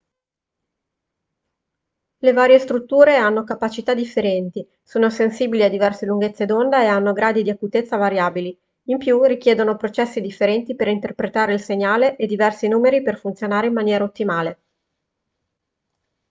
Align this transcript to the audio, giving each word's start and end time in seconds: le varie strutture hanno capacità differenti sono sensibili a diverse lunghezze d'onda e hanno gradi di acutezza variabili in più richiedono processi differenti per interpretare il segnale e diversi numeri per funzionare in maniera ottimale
le 2.17 2.31
varie 2.33 2.57
strutture 2.57 3.17
hanno 3.17 3.43
capacità 3.43 3.93
differenti 3.93 4.67
sono 4.81 5.11
sensibili 5.11 5.61
a 5.61 5.69
diverse 5.69 6.07
lunghezze 6.07 6.47
d'onda 6.47 6.81
e 6.81 6.87
hanno 6.87 7.13
gradi 7.13 7.43
di 7.43 7.51
acutezza 7.51 7.97
variabili 7.97 8.59
in 8.85 8.97
più 8.97 9.21
richiedono 9.25 9.77
processi 9.77 10.19
differenti 10.19 10.73
per 10.75 10.87
interpretare 10.87 11.53
il 11.53 11.61
segnale 11.61 12.15
e 12.15 12.25
diversi 12.25 12.67
numeri 12.67 13.03
per 13.03 13.19
funzionare 13.19 13.67
in 13.67 13.73
maniera 13.73 14.03
ottimale 14.03 14.61